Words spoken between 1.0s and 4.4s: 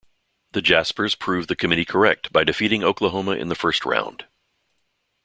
proved the committee correct by defeating Oklahoma in the first round.